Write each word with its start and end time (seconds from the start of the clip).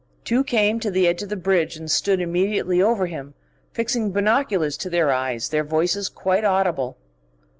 Two 0.25 0.43
came 0.43 0.79
to 0.79 0.89
the 0.89 1.07
edge 1.07 1.21
of 1.21 1.29
the 1.29 1.35
bridge 1.35 1.75
and 1.77 1.91
stood 1.91 2.21
immediately 2.21 2.81
over 2.81 3.05
him, 3.05 3.35
fixing 3.71 4.09
binoculars 4.11 4.75
to 4.77 4.89
their 4.89 5.11
eyes, 5.11 5.49
their 5.49 5.63
voices 5.63 6.09
quite 6.09 6.43
audible. 6.43 6.97